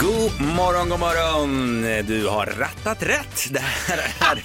[0.00, 1.82] God morgon, god morgon.
[2.06, 3.46] Du har rattat rätt.
[3.50, 4.44] Det här är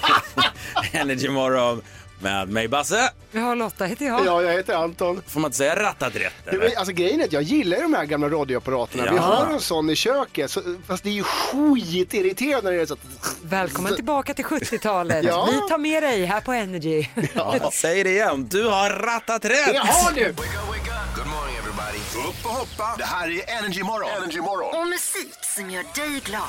[1.00, 1.82] Energy Morgon
[2.22, 3.10] med mig Basse.
[3.32, 4.26] Ja, Lotta heter jag.
[4.26, 5.22] Ja, jag heter Anton.
[5.26, 6.32] Får man inte säga rattat rätt?
[6.48, 6.58] Eller?
[6.58, 9.02] var- alltså grejen är att jag gillar ju de här gamla radioapparaterna.
[9.10, 9.22] Vi Ja.
[9.22, 12.94] har en sån i köket, så, fast det är ju skitirriterande när det är så
[12.94, 13.36] att...
[13.42, 15.24] Välkommen tillbaka till 70-talet.
[15.24, 15.48] Ja.
[15.52, 17.06] Vi tar med dig här på Energy.
[17.34, 18.48] Ja, säg det igen.
[18.50, 19.66] Du har rattat rätt.
[19.72, 20.34] Det har du!
[22.28, 22.94] Upp och hoppa.
[22.98, 24.10] Det här är Energy Morgon.
[24.10, 24.80] Energy Morgon.
[24.80, 26.48] Och musik som gör dig glad.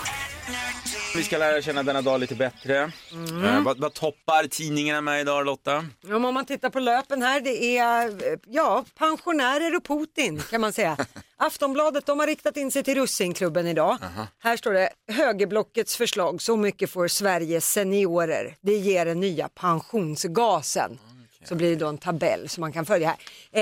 [1.15, 2.91] Vi ska lära känna denna dag lite bättre.
[3.11, 3.45] Mm.
[3.45, 5.85] Eh, vad, vad toppar tidningarna med idag Lotta?
[6.13, 10.73] Om man tittar på löpen här, det är eh, ja, pensionärer och Putin kan man
[10.73, 10.97] säga.
[11.37, 13.97] Aftonbladet de har riktat in sig till russinklubben idag.
[14.39, 18.55] Här står det högerblockets förslag, så mycket får Sveriges seniorer.
[18.61, 20.99] Det ger den nya pensionsgasen.
[21.43, 23.17] Så blir det då en tabell som man kan följa här.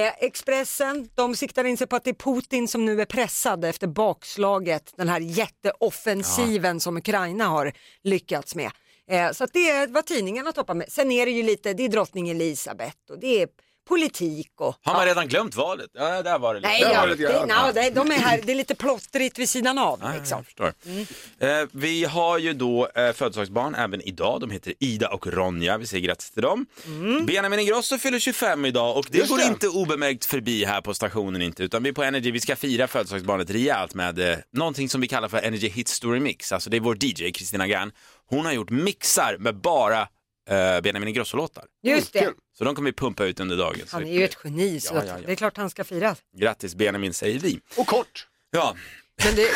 [0.07, 3.65] Eh, Expressen, de siktar in sig på att det är Putin som nu är pressad
[3.65, 8.71] efter bakslaget, den här jätteoffensiven som Ukraina har lyckats med.
[9.09, 10.91] Eh, så att det är vad tidningarna toppar med.
[10.91, 13.47] Sen är det ju lite, det är drottning Elisabeth och det är
[13.90, 14.76] politik och...
[14.84, 15.90] Har man redan glömt valet?
[15.94, 16.70] Ja, där var det lite.
[16.70, 17.48] Nej, ja, var det, grann.
[17.48, 20.00] no, det, de är här, det är lite plottrigt vid sidan av.
[20.04, 20.38] Ja, Liksom.
[20.38, 20.73] jag förstår.
[21.40, 24.42] Eh, vi har ju då eh, födelsedagsbarn även idag.
[24.42, 25.78] De heter Ida och Ronja.
[25.78, 26.66] Vi säger grattis till dem.
[27.28, 29.44] Benjamin Ingrosso fyller 25 idag och det Just går det.
[29.45, 31.64] inte obemärkt förbi här på stationen inte.
[31.64, 35.28] Utan vi på Energy, vi ska fira födelsedagsbarnet rejält med eh, någonting som vi kallar
[35.28, 36.52] för Energy Hit Story Mix.
[36.52, 37.92] Alltså det är vår DJ Kristina Gern.
[38.30, 40.08] Hon har gjort mixar med bara
[40.50, 41.66] eh, Benjamin Ingrosso-låtar.
[41.83, 42.33] Just det.
[42.58, 43.81] Så de kommer vi pumpa ut under dagen.
[43.92, 45.25] Han är ju ett geni så Ja, ja, ja.
[45.25, 46.17] det är klart han ska firas.
[46.38, 47.59] Grattis Benjamin säger vi.
[47.78, 48.28] Och kort.
[48.52, 48.75] Ja,
[49.25, 49.42] Men det,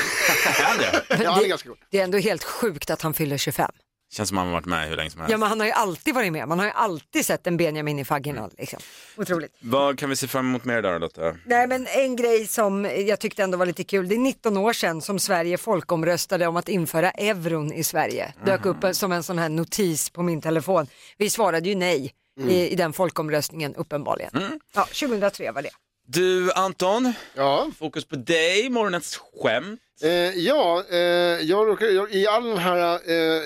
[0.80, 1.06] det?
[1.24, 1.80] Ja, han är ganska kort.
[1.92, 3.72] det är ändå helt sjukt att han fyller 25.
[4.14, 5.32] Känns som han har varit med hur länge som helst.
[5.32, 8.00] Ja men han har ju alltid varit med, man har ju alltid sett en Benjamin
[8.00, 8.50] i faggorna.
[8.58, 8.80] Liksom.
[9.18, 9.58] Otroligt.
[9.60, 11.36] Vad kan vi se fram emot mer då Lotta?
[11.46, 14.74] Nej men en grej som jag tyckte ändå var lite kul, det är 19 år
[14.74, 18.34] sedan som Sverige folkomröstade om att införa euron i Sverige.
[18.46, 20.88] Dök upp som en sån här notis på min telefon.
[21.18, 22.14] Vi svarade ju nej
[22.50, 24.60] i, i den folkomröstningen uppenbarligen.
[24.74, 25.70] Ja, 2003 var det.
[26.06, 29.80] Du Anton, Ja, fokus på dig, morgonens skämt.
[30.04, 30.10] eh,
[30.40, 30.98] ja eh,
[31.42, 33.42] jag råkar, jag, i all den här eh,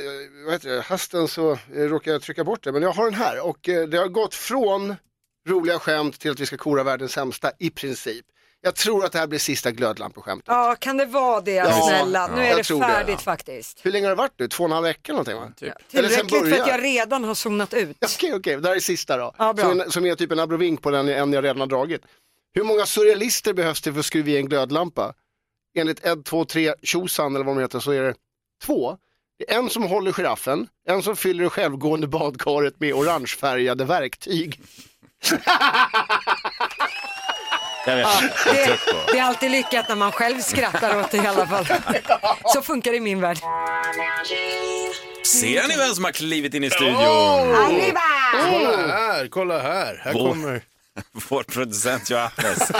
[0.45, 2.71] vad heter det, hasten så eh, råkar jag trycka bort det.
[2.71, 4.95] Men jag har den här och eh, det har gått från
[5.49, 8.25] roliga skämt till att vi ska kora världens sämsta i princip.
[8.61, 10.47] Jag tror att det här blir sista glödlampeskämtet.
[10.47, 12.27] Ja, kan det vara det Ja, snälla?
[12.27, 13.17] Nu ja, är jag det tror det, färdigt ja.
[13.17, 13.85] faktiskt.
[13.85, 14.47] Hur länge har det varit nu?
[14.47, 15.51] Två och en halv vecka någonting va?
[15.57, 15.73] Typ.
[15.93, 17.97] Eller sen Tillräckligt för att jag redan har zonat ut.
[18.01, 19.33] Okej, okej, det här är sista då.
[19.37, 19.65] Ja, bra.
[19.65, 22.01] som, som är typ en abrovink på den en jag redan har dragit.
[22.57, 25.13] Hur många surrealister behövs det för att skruva i en glödlampa?
[25.77, 28.13] Enligt 1, 2, 3, tjosan eller vad de heter så är det
[28.63, 28.97] två.
[29.39, 34.61] Det är en som håller giraffen, en som fyller det självgående badkaret med orangefärgade verktyg.
[37.85, 39.11] Jag vet, Ja, jag är det, trött på.
[39.11, 41.65] det är alltid lyckat när man själv skrattar åt det i alla fall.
[42.53, 43.37] Så funkar det i min värld.
[45.25, 46.95] Ser ni vem som har klivit in i studion?
[48.49, 50.01] Kolla här, kolla här.
[50.03, 50.61] Här Vår- kommer...
[51.29, 52.71] Vår producent Johannes.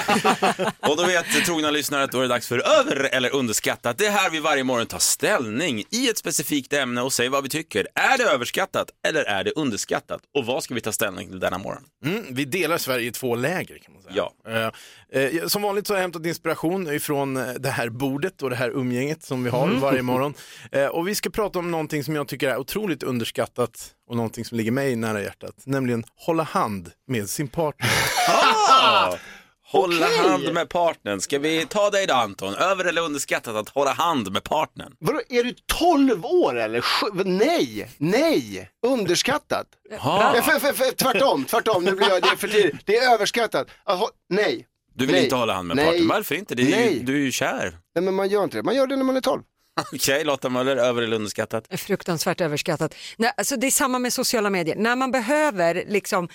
[0.80, 3.98] Och då vet trogna lyssnare att då är det dags för över eller underskattat.
[3.98, 7.44] Det är här vi varje morgon tar ställning i ett specifikt ämne och säger vad
[7.44, 7.88] vi tycker.
[7.96, 10.22] Är det överskattat eller är det underskattat?
[10.34, 11.84] Och vad ska vi ta ställning till denna morgon?
[12.06, 14.16] Mm, vi delar Sverige i två läger kan man säga.
[14.16, 14.72] Ja.
[15.12, 18.50] Eh, eh, som vanligt så har jag hämtat inspiration ifrån eh, det här bordet och
[18.50, 20.34] det här umgänget som vi har varje morgon.
[20.72, 24.46] Eh, och vi ska prata om någonting som jag tycker är otroligt underskattat och någonting
[24.46, 27.90] som ligger mig nära hjärtat, nämligen hålla hand med sin partner.
[28.30, 29.16] Ah!
[29.72, 30.18] Hålla Okej.
[30.30, 31.22] hand med partnern.
[31.22, 32.54] Ska vi ta dig då Anton?
[32.56, 34.94] Över eller underskattat att hålla hand med partnern?
[35.00, 36.82] Vadå, är du 12 år eller?
[36.82, 39.68] Sju- Nej, nej, underskattat.
[40.00, 40.36] Ha.
[40.38, 42.76] Eh, För, för, för, tvärtom, tvärtom, nu blir jag, det är för tidigt.
[42.86, 43.68] Det är överskattat.
[43.86, 44.68] Aha, nej.
[44.96, 45.24] Du vill Nej.
[45.24, 45.86] inte hålla hand med Nej.
[45.86, 46.08] partnern?
[46.08, 46.56] Varför inte?
[46.56, 47.00] Det är ju, Nej.
[47.04, 47.78] du är ju kär.
[47.96, 48.64] nej, men man gör inte det.
[48.64, 49.42] Man gör det när man är 12.
[49.94, 51.80] Okej, Lotta Möller, över eller underskattat?
[51.80, 52.96] fruktansvärt överskattat.
[53.18, 54.76] Nej, alltså det är samma med sociala medier.
[54.76, 56.30] När man behöver liksom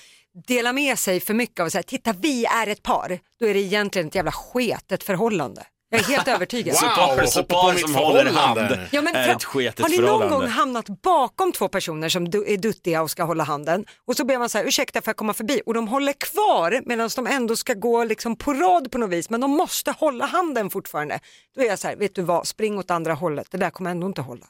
[0.47, 3.55] dela med sig för mycket av att säga, titta vi är ett par, då är
[3.55, 5.67] det egentligen ett jävla sketet förhållande.
[5.93, 6.75] Jag är helt övertygad.
[6.75, 6.81] Wow.
[6.81, 9.81] Så par, hoppa så på par mitt som håller hand Ja, men är ett sketet
[9.81, 10.37] har ni någon förhållande.
[10.37, 14.39] gång hamnat bakom två personer som är duttiga och ska hålla handen och så ber
[14.39, 17.57] man så här, ursäkta får jag komma förbi och de håller kvar medan de ändå
[17.57, 21.21] ska gå liksom på rad på något vis men de måste hålla handen fortfarande.
[21.57, 23.91] Då är jag så här, vet du vad, spring åt andra hållet, det där kommer
[23.91, 24.47] ändå inte hålla.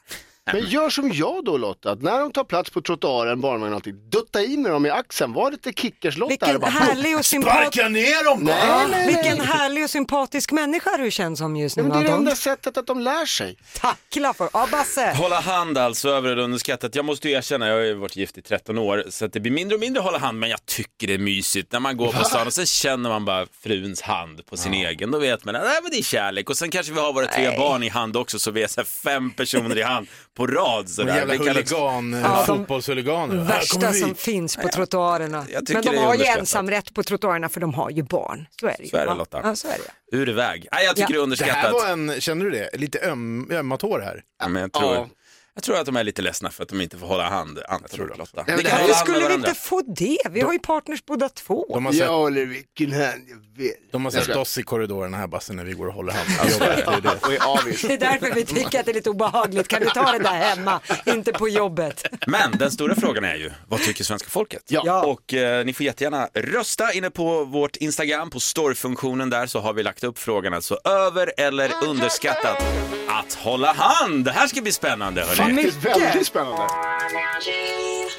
[0.51, 3.77] Men gör som jag då Lotta, att när de tar plats på trottoaren, barnvagn och
[3.77, 7.25] allting, dutta i med dem i axeln, var lite kickers-Lotta här och bara härlig och
[7.25, 8.55] sympatisk Sparka ner dem bara!
[8.55, 9.07] Nej, nej, nej.
[9.07, 12.19] vilken härlig och sympatisk människa du känns som just nu Men det är det Anton.
[12.19, 13.57] enda sättet att de lär sig.
[13.81, 14.49] Tackla för.
[14.53, 15.13] Ja Basse.
[15.17, 16.95] Hålla hand alltså, över eller underskattat.
[16.95, 19.39] Jag måste ju erkänna, jag har ju varit gift i 13 år, så att det
[19.39, 22.11] blir mindre och mindre hålla hand, men jag tycker det är mysigt när man går
[22.11, 25.11] på stan och sen känner man bara fruns hand på sin egen.
[25.11, 26.49] Då vet man att nej, men det är kärlek.
[26.49, 28.81] Och sen kanske vi har våra tre barn i hand också, så vi är så
[28.81, 30.07] här fem personer i hand
[30.37, 30.89] på rad.
[30.89, 31.15] Så De där.
[31.17, 33.27] jävla huligan, Ja, de fotbollshuliganer.
[33.27, 35.45] Kommer Värsta som finns på trottoarerna.
[35.69, 36.39] Men de har ju underskattat.
[36.39, 38.45] ensamrätt på trottoarerna för de har ju barn.
[38.59, 38.89] Så är det ju.
[38.89, 39.13] Så är det?
[39.13, 39.41] Lotta.
[39.43, 39.77] Ja, så är
[40.11, 40.17] det.
[40.17, 40.67] Ur väg.
[40.71, 41.25] Nej, jag tycker Ja.
[41.25, 41.73] det är Det här underskattat.
[41.73, 42.69] var en, känner du det?
[42.73, 44.21] Lite öm, ömma tår här.
[44.39, 45.07] Ja, men jag, tror, Ja.
[45.55, 47.59] Jag tror att de är lite ledsna för att de inte får hålla hand.
[47.91, 48.43] Tror det, Lotta.
[48.47, 49.49] men Vi det kan här- hålla Varför hand med skulle vi varandra.
[49.49, 50.17] inte få det?
[50.31, 51.65] Vi har ju partners båda två.
[51.73, 53.71] De har sett, Jag håller vilken hand jag vill.
[53.91, 56.27] de har sett ska- oss i korridorerna här Basse när vi går och håller hand.
[56.39, 56.85] på jobbet.
[56.85, 57.09] Det är det.
[57.27, 57.81] Och är avis.
[57.81, 59.67] Det är därför vi tycker att det är lite obehagligt.
[59.67, 62.05] Kan vi ta det där hemma, inte på jobbet?
[62.27, 64.61] Men den stora frågan är ju, vad tycker svenska folket?
[64.67, 65.03] Ja.
[65.05, 69.73] Och eh, ni får jättegärna rösta inne på vårt Instagram, på storyfunktionen där så har
[69.73, 72.63] vi lagt upp frågan alltså över eller underskattat
[73.07, 74.25] att hålla hand.
[74.25, 75.35] Det här ska bli spännande hörni.
[75.49, 76.67] Faktiskt väldigt spännande.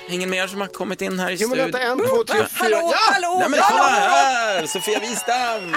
[0.08, 1.80] Ingen mer som har kommit in här i Jo men studion?
[1.80, 2.46] vänta, en, två, tre, fyra.
[2.76, 5.74] Hallå, hallå, Nej men kolla här, Sofia Wistam!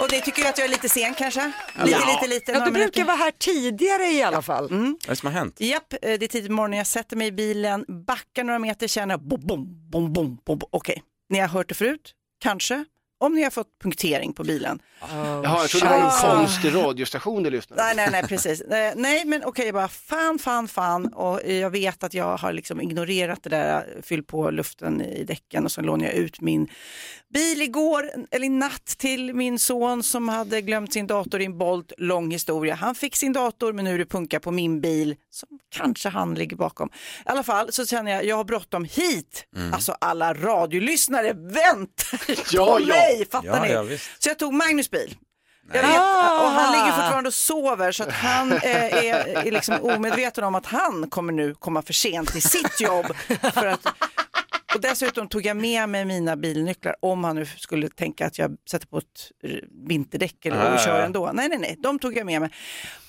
[0.00, 1.52] Och det tycker jag att jag är lite sen kanske.
[1.84, 2.52] Lite, lite, lite.
[2.52, 3.04] Ja, några du brukar minuter.
[3.04, 4.68] vara här tidigare i alla fall.
[4.70, 5.56] Vad är det som har hänt?
[5.60, 8.88] Japp, eh, det är tidigt på morgonen, jag sätter mig i bilen, backar några meter,
[8.88, 10.60] känner bom, bom, bom, bom, bom.
[10.70, 12.12] Okej, ni har hört det förut,
[12.42, 12.84] kanske.
[13.22, 14.82] Om ni har fått punktering på bilen.
[15.00, 18.60] Jaha, jag trodde det var en konstig radiostation du lyssnade Nej, nej, nej, precis.
[18.60, 21.06] Eh, nej, men okej, jag bara fan, fan, fan.
[21.06, 25.64] Och jag vet att jag har liksom ignorerat det där, fyll på luften i däcken
[25.64, 26.68] och så lånade jag ut min
[27.34, 31.58] bil igår, eller i natt till min son som hade glömt sin dator i en
[31.58, 31.92] Bolt.
[31.98, 32.74] Lång historia.
[32.74, 36.34] Han fick sin dator, men nu är det punka på min bil som kanske han
[36.34, 36.88] ligger bakom.
[37.26, 39.44] I alla fall så känner jag, jag har bråttom hit.
[39.72, 42.20] Alltså alla radiolyssnare väntar
[42.52, 42.86] Ja, på ja.
[42.86, 43.98] mig, fattar Ja, ni?
[44.18, 45.16] så jag tog Magnus bil.
[45.72, 46.42] Jag vet, Ah.
[46.44, 50.54] och han ligger fortfarande och sover så att han eh, är, är liksom omedveten om
[50.54, 53.06] att han kommer nu komma för sent till sitt jobb.
[53.54, 53.86] För att,
[54.74, 58.56] och dessutom tog jag med mig mina bilnycklar om han nu skulle tänka att jag
[58.70, 59.32] sätter på ett
[59.88, 61.04] vinterdäck eller Ah, och kör ja.
[61.04, 61.30] ändå.
[61.34, 62.50] Nej, nej, nej, de tog jag med mig.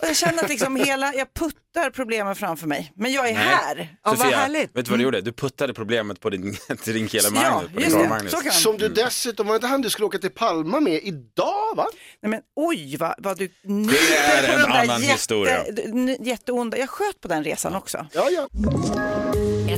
[0.02, 2.92] Och jag känner att liksom hela, jag puttar problemen framför mig.
[2.96, 3.44] Men jag är Nej.
[3.44, 3.78] här.
[4.04, 4.76] Ja, vad Sofia, härligt.
[4.78, 5.22] vet du vad du gjorde?
[5.22, 7.84] Du puttade problemet på din, till din kille Ja, Magnus.
[7.86, 8.10] just det.
[8.10, 8.32] Magnus.
[8.32, 8.54] Så kan man.
[8.54, 11.86] Som du dessutom, var inte han du skulle åka till Palma med idag va?
[12.22, 15.66] Nej, men oj vad, vad du Det är en annan historia.
[15.68, 16.78] Jätte, jätteonda.
[16.78, 18.08] Jag sköt på den resan också.
[18.14, 18.48] Ja, ja.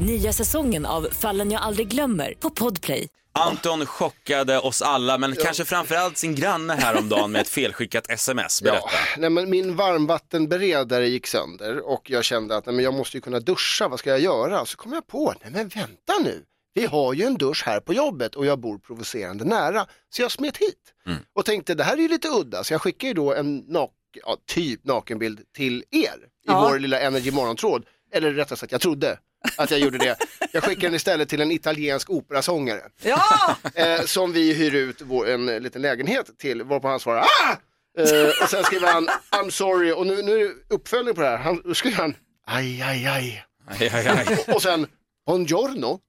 [0.00, 3.08] Nya säsongen av Fallen jag aldrig glömmer på Podplay.
[3.32, 8.62] Anton chockade oss alla, men kanske framförallt sin granne häromdagen med ett felskickat sms.
[8.62, 8.80] Berätta.
[8.92, 13.16] Ja, nej, men min varmvattenberedare gick sönder och jag kände att nej, men jag måste
[13.16, 14.66] ju kunna duscha, vad ska jag göra?
[14.66, 16.42] Så kom jag på, nej men vänta nu,
[16.74, 19.86] vi har ju en dusch här på jobbet och jag bor provocerande nära.
[20.10, 20.92] Så jag smet hit
[21.34, 23.90] och tänkte det här är ju lite udda, så jag skickar ju då en nak
[24.26, 26.08] ja, typ nakenbild till er i
[26.46, 26.68] Ja.
[26.68, 27.84] vår lilla Energy morgontråd.
[28.12, 29.18] Eller rättare sagt, jag trodde
[29.56, 30.16] att jag gjorde det.
[30.52, 33.56] Jag skickar den istället till en italiensk operasångare Ja!
[33.74, 37.56] eh, som vi hyr ut vår, en eh, liten lägenhet till, varpå han svarar ah!
[37.98, 41.26] Eh, och sen skriver han I'm sorry och nu, nu är det uppföljning på det
[41.28, 41.36] här.
[41.38, 42.14] Han, då skriver han
[42.46, 43.44] aj, aj, aj.
[43.80, 44.44] Aj, aj, aj.
[44.54, 44.86] Och sen
[45.26, 46.00] buongiorno.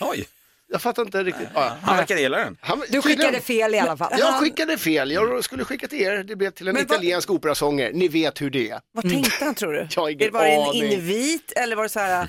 [0.00, 0.26] Oj,
[0.68, 1.48] Jag fattar inte riktigt.
[1.54, 2.56] Ja, han verkar gilla den.
[2.60, 4.12] han, Du skickade fel i alla fall.
[4.18, 7.30] Jag skickade fel, jag skulle skicka till er, det blev till en Men vad- italiensk
[7.30, 8.80] operasångare, ni vet hur det är.
[8.92, 9.86] Vad tänkte han tror du?
[9.96, 12.28] Jag har ingen var det en invit eller var det så här,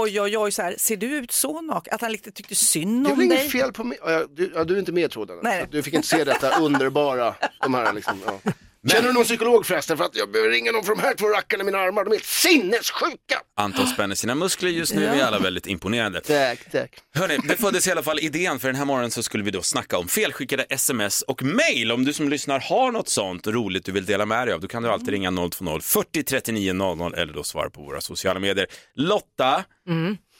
[0.00, 1.94] oj oj oj, så här, ser du ut så naken?
[1.94, 3.26] Att han lite tyckte synd Det om dig?
[3.26, 5.66] inget fel på mig, ja, du, ja, du är inte med i tråden, Nej.
[5.70, 8.52] du fick inte se detta underbara, de här liksom, ja.
[8.86, 9.96] Känner du någon psykolog förresten?
[9.96, 12.10] För att jag behöver ringa någon för de här två rackarna i mina armar, de
[12.10, 13.40] är helt sinnessjuka.
[13.56, 16.20] Anton spänner sina muskler just nu, vi är alla väldigt imponerade.
[16.20, 16.90] Tack, tack.
[17.14, 19.62] Hörrni, det föddes i alla fall idén för den här morgonen så skulle vi då
[19.62, 21.92] snacka om felskickade sms och mail.
[21.92, 24.68] Om du som lyssnar har något sånt roligt du vill dela med dig av, då
[24.68, 28.66] kan du alltid ringa 020 40 39 00 eller då svara på våra sociala medier.
[28.94, 29.64] Lotta,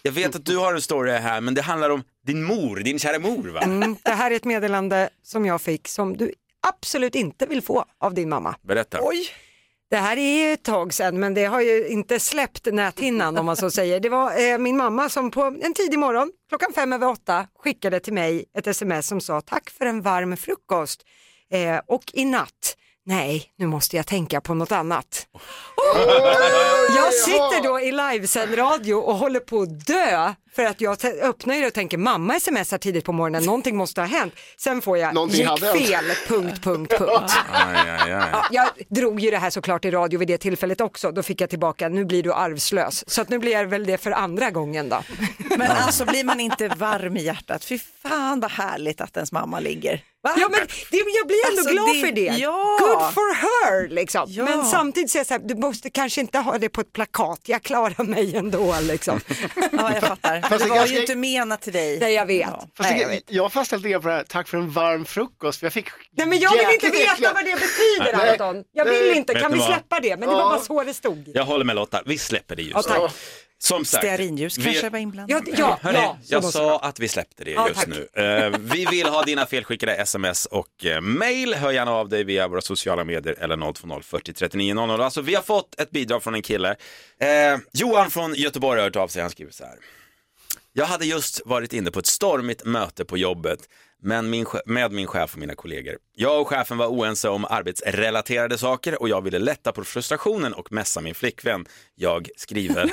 [0.02, 2.98] jag vet att du har en story här, men det handlar om din mor, din
[2.98, 3.60] kära mor va?
[3.60, 6.32] Mm, det här är ett meddelande som jag fick som du
[6.68, 8.54] absolut inte vill få av din mamma.
[8.62, 8.98] Berätta.
[9.02, 9.28] Oj,
[9.90, 13.46] Det här är ju ett tag sedan men det har ju inte släppt näthinnan om
[13.46, 14.00] man så säger.
[14.00, 18.00] Det var eh, min mamma som på en tidig morgon, klockan fem över åtta, skickade
[18.00, 21.02] till mig ett sms som sa tack för en varm frukost
[21.52, 25.26] eh, och i natt, nej nu måste jag tänka på något annat.
[26.96, 31.54] Jag sitter då i livesänd radio och håller på att dö för att jag öppnar
[31.54, 34.34] ju och tänker mamma smsar tidigt på morgonen, någonting måste ha hänt.
[34.58, 35.86] Sen får jag Någonting gick hade hänt.
[35.88, 37.32] fel, punkt, punkt, punkt.
[37.52, 38.22] Aj, aj, aj.
[38.32, 41.12] Ja, jag drog ju det här såklart i radio vid det tillfället också.
[41.12, 43.10] Då fick jag tillbaka, nu blir du arvslös.
[43.10, 45.02] Så att nu blir jag väl det för andra gången då.
[45.56, 47.64] Men alltså blir man inte varm i hjärtat?
[47.64, 50.00] Fy fan vad härligt att ens mamma ligger.
[50.22, 50.34] Va?
[50.38, 52.40] Ja men det, jag blir ändå Alltså, glad det- för det.
[52.42, 52.78] ja.
[52.80, 54.24] Good for her liksom.
[54.28, 54.44] Ja.
[54.44, 57.40] Men samtidigt säger jag så här, du måste kanske inte ha det på ett plakat.
[57.44, 59.20] Jag klarar mig ändå liksom.
[59.72, 60.43] Ja, jag fattar.
[60.48, 61.98] Fast det det var ganska- ju inte menat till dig.
[62.00, 62.48] Nej jag vet.
[62.48, 63.22] Fast Nej, jag jag, vet.
[63.26, 65.62] jag har lite grann på det här, tack för en varm frukost.
[65.62, 68.30] Jag fick Nej men jag vill inte veta äckliga- vad det betyder Nej.
[68.30, 68.64] Anton.
[68.72, 69.16] Jag vill Nej.
[69.16, 70.16] inte, kan vi släppa det?
[70.16, 71.30] Men det var bara så det stod.
[71.34, 73.08] Jag håller med Lotta, vi släpper det just Ja, nu.
[73.58, 75.42] Som sagt, Stearinljus vi- kanske var inblandat.
[75.46, 76.18] Ja, ja, Hörni, ja.
[76.26, 77.88] jag det sa att vi släppte det Ja, just tack.
[78.14, 78.22] nu.
[78.22, 81.54] Eh, vi vill ha dina felskickade sms och eh, mail.
[81.54, 85.00] Hör gärna av dig via våra sociala medier eller 020 40 39 00.
[85.00, 86.70] Alltså, vi har fått ett bidrag från en kille.
[87.20, 89.22] Eh, Johan från Göteborg har hört av sig.
[89.22, 89.74] Han skriver så här.
[90.76, 93.68] Jag hade just varit inne på ett stormigt möte på jobbet
[94.02, 95.96] men min, med min chef och mina kollegor.
[96.16, 100.72] Jag och chefen var oense om arbetsrelaterade saker och jag ville lätta på frustrationen och
[100.72, 101.66] messa min flickvän.
[101.94, 102.90] Jag skriver.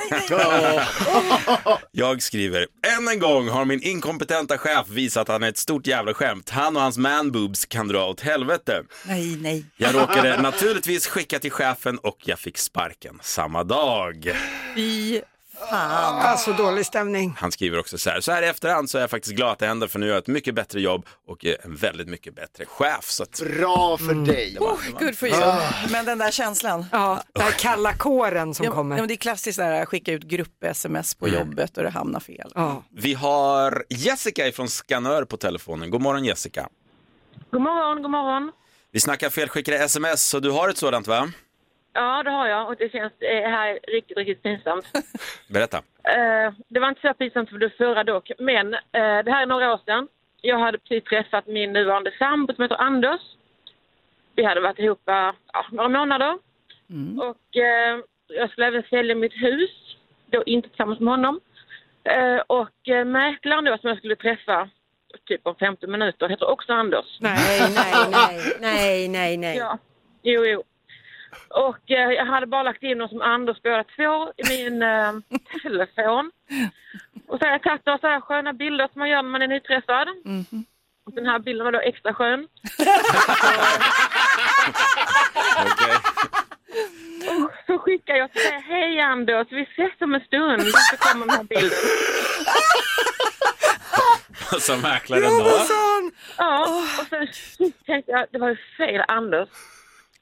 [1.91, 2.67] jag skriver.
[2.97, 6.49] Än en gång har min inkompetenta chef visat att han är ett stort jävla skämt.
[6.49, 8.83] Han och hans manboobs kan dra åt helvete.
[9.07, 9.65] Nej, nej.
[9.77, 14.35] Jag råkade naturligtvis skicka till chefen och jag fick sparken samma dag.
[14.75, 15.21] Fy
[15.69, 16.19] fan.
[16.21, 17.35] Alltså dålig stämning.
[17.37, 19.59] Han skriver också så här, så här i efterhand så är jag faktiskt glad att
[19.59, 22.35] det hände för nu gör jag ett mycket bättre jobb och eh, en väldigt mycket
[22.35, 23.05] bättre chef.
[23.09, 24.57] Så att, Bra för dig.
[24.59, 25.41] Oh, good for you.
[25.91, 26.85] Men den där känslan.
[26.91, 28.95] Ja, den här kalla kåren som Ja, kommer.
[28.95, 32.19] ja, men det är klassiskt där att skicka ut grupp-sms på jobbet och det hamnar
[32.19, 32.51] fel.
[32.55, 32.83] Ja.
[32.91, 35.89] vi har Jessica från Skanör på telefonen.
[35.89, 36.67] God morgon Jessica.
[37.51, 38.51] God morgon, god morgon.
[38.93, 41.31] Vi snackar felskickade sms, så du har ett sådant va?
[41.93, 44.85] Ja, det har jag och det känns det här riktigt, riktigt pinsamt.
[45.49, 45.77] Berätta.
[46.03, 48.79] Eh, det var inte så pinsamt för det förra dock, men eh,
[49.25, 50.07] det här är några år sedan.
[50.41, 53.21] Jag hade precis träffat min nuvarande sambo som heter Anders.
[54.35, 56.37] Vi hade varit ihop eh, ja, några månader
[57.17, 61.39] och eh, jag skulle även sälja mitt hus, då inte tillsammans med honom.
[62.03, 64.69] Eh, och eh, mäklaren då som jag skulle träffa
[65.25, 67.17] typ om 15 minuter heter också Anders.
[67.19, 69.57] Nej, nej, nej, nej, nej, nej.
[69.57, 69.77] Ja,
[70.21, 70.63] jo, jo.
[71.49, 75.13] Och eh, jag hade bara lagt in dem som Anders båda två i min eh,
[75.63, 76.31] telefon.
[77.27, 79.41] Och så har jag tagit några så här sköna bilder som man gör när man
[79.41, 80.07] är nyträffad.
[81.05, 82.47] Och den här bilden var då extra skön.
[85.57, 85.95] Okej.
[87.67, 90.61] Så skickar jag och säger hej Anders, vi ses om en stund.
[90.67, 91.77] Så kommer den här bilden.
[94.59, 95.61] Som mäklaren då.
[96.37, 97.27] Ja, och sen
[97.85, 99.49] tänkte jag det var ju fel Anders.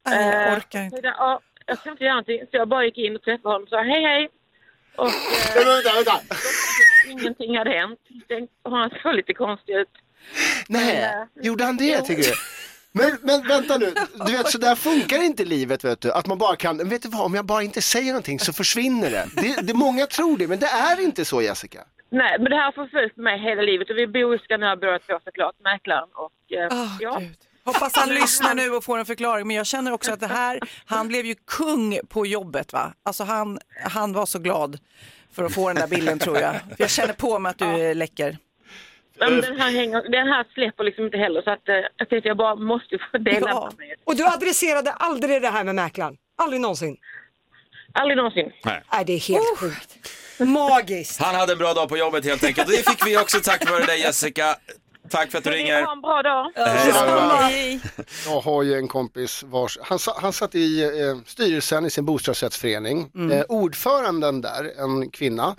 [0.06, 1.00] Nej, jag Eh, orkar inte.
[1.04, 2.40] jag, ja, jag kan inte göra någonting.
[2.52, 4.30] Så jag bara gick in och träffade honom och sa hej hej.
[4.96, 5.14] Och eh,
[5.56, 6.36] Men Vänta, vänta.
[7.10, 8.00] ingenting hade hänt.
[8.28, 9.90] Tänkte, och han såg lite konstig ut.
[10.70, 12.34] Nej, gjorde han det tycker du?
[12.92, 13.94] Men, men vänta nu,
[14.26, 16.12] du vet så där funkar inte livet vet du.
[16.12, 19.10] Att man bara kan, vet du vad, om jag bara inte säger någonting så försvinner
[19.12, 19.26] det.
[19.42, 21.80] det, det många tror det, men det är inte så Jessica.
[22.10, 25.00] Nej, men det här har förföljt mig hela livet och vi bor i Skanör båda
[25.00, 26.10] två såklart, mäklaren.
[26.14, 27.18] Och, eh, Åh, ja.
[27.20, 27.38] Gud.
[27.74, 29.48] Hoppas han lyssnar nu och får en förklaring.
[29.48, 32.94] Men jag känner också att det här, han blev ju kung på jobbet va?
[33.04, 34.80] Alltså han, han var så glad
[35.34, 36.54] för att få den där bilden tror jag.
[36.54, 38.38] För jag känner på mig att du är läcker.
[39.20, 42.28] Men den, här hänger, den här släpper liksom inte heller så att, eh, jag tänkte
[42.28, 43.66] jag bara måste få dela Ja.
[43.78, 43.96] med mig.
[44.04, 46.18] Och du adresserade aldrig det här med mäklaren?
[46.38, 46.98] Aldrig någonsin?
[47.94, 48.52] Aldrig någonsin.
[48.66, 48.84] Nej.
[48.94, 49.96] Nej, det är helt sjukt.
[50.40, 51.22] Magiskt.
[51.22, 52.68] Han hade en bra dag på jobbet helt enkelt.
[52.68, 54.56] Och det fick vi också tack vare dig Jessica.
[55.10, 55.84] Tack för att du ringer.
[55.84, 56.52] ha en bra dag.
[57.42, 57.80] Hej.
[58.26, 62.06] Jag har ju en kompis vars, han, sa- han satt i eh, styrelsen i sin
[62.06, 63.12] bostadsrättsförening.
[63.32, 65.56] Eh, ordföranden där, en kvinna,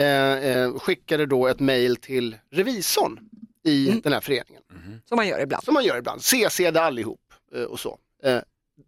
[0.00, 3.20] eh, eh, skickade då ett mejl till revisorn
[3.64, 4.62] i den här föreningen.
[5.08, 5.64] Som man gör ibland.
[5.64, 7.20] Som man gör ibland, CC'de allihop
[7.54, 7.98] eh, och så.
[8.24, 8.38] Eh,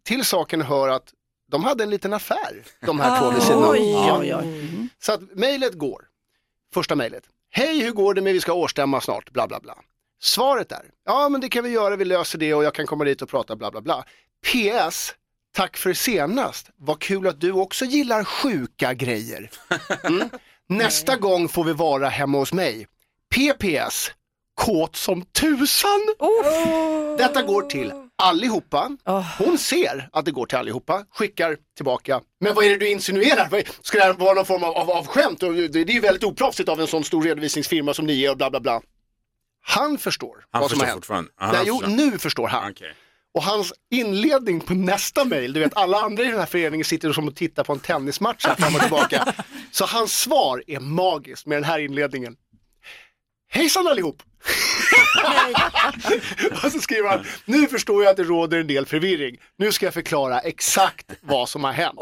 [0.07, 1.13] till saken hör att
[1.51, 3.81] de hade en liten affär, de här två vid sidan oj.
[5.03, 6.05] Så att mejlet går.
[6.75, 7.23] Första mejlet.
[7.51, 9.31] Hej, hur går det med vi ska årsstämma snart?
[9.31, 9.75] Bla bla bla.
[10.23, 13.05] Svaret är, ja men det kan vi göra, vi löser det och jag kan komma
[13.05, 14.05] dit och prata bla bla bla.
[14.47, 15.15] PS,
[15.57, 16.71] tack för senast.
[16.77, 19.51] Vad kul att du också gillar sjuka grejer.
[20.05, 20.29] Mm.
[20.69, 22.87] Nästa gång får vi vara hemma hos mig.
[23.35, 24.11] PPS,
[24.55, 26.15] kåt som tusan.
[27.19, 28.97] Detta går till allihopa.
[29.39, 32.21] Hon ser att det går till allihopa, skickar tillbaka.
[32.41, 33.83] Men vad är det du insinuerar?
[33.83, 35.41] Ska det här vara någon form av, av, av skämt?
[35.41, 35.47] Det
[35.81, 38.61] är ju väldigt oproffsigt av en sån stor redovisningsfirma som ni är och bla bla
[38.61, 38.81] bla.
[39.63, 41.07] Han förstår Han vad som har hänt.
[41.09, 41.97] Ja, Nej, han jo, förstår.
[41.97, 42.75] nu förstår han.
[43.35, 47.13] Och hans inledning på nästa mejl, du vet alla andra i den här föreningen sitter
[47.13, 49.35] som och tittar på en tennismatch här fram och tillbaka.
[49.71, 52.37] Så hans svar är magiskt med den här inledningen.
[53.55, 54.23] Hejsan allihop!
[56.65, 59.37] och så skriver han, nu förstår jag att det råder en del förvirring.
[59.57, 62.01] Nu ska jag förklara exakt vad som har hänt.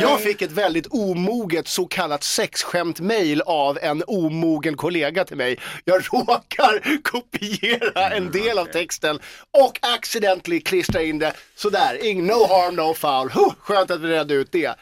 [0.00, 5.58] Jag fick ett väldigt omoget så kallat sexskämt-mail av en omogen kollega till mig.
[5.84, 9.18] Jag råkar kopiera en del av texten
[9.64, 12.14] och accidentally klistra in det sådär.
[12.14, 13.30] No harm, no foul.
[13.30, 14.74] Huh, skönt att vi redde ut det.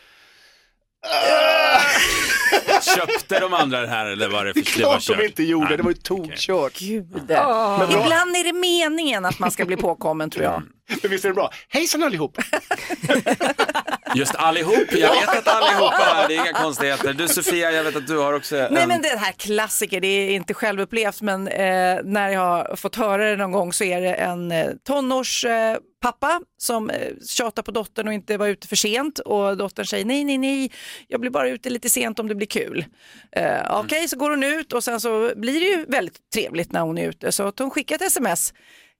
[2.96, 5.76] Köpte de andra det här eller var det för Det är klart de inte gjorde,
[5.76, 6.78] det var ju tokkört.
[6.78, 7.06] Gud.
[7.12, 7.88] Men bra.
[7.90, 10.62] Ibland är det meningen att man ska bli påkommen tror jag.
[11.02, 11.52] Men visst är det bra?
[11.68, 12.38] Hejsan allihop!
[14.14, 17.12] Just allihop, jag vet att allihopa är, det är inga konstigheter.
[17.12, 18.74] Du Sofia, jag vet att du har också en...
[18.74, 22.96] Nej men den här klassiker, det är inte självupplevt men eh, när jag har fått
[22.96, 27.62] höra det någon gång så är det en eh, tonårspappa eh, pappa som eh, tjatar
[27.62, 30.72] på dottern och inte var ute för sent och dottern säger nej, nej, nej,
[31.08, 32.84] jag blir bara ute lite sent om det blir kul.
[33.32, 36.80] Eh, Okej, så går hon ut och sen så blir det ju väldigt trevligt när
[36.80, 38.52] hon är ute så att hon skickar ett sms